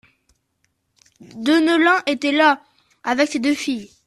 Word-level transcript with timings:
Deneulin 1.45 2.01
était 2.07 2.31
là, 2.31 2.59
avec 3.03 3.29
ses 3.29 3.37
deux 3.37 3.53
filles. 3.53 3.91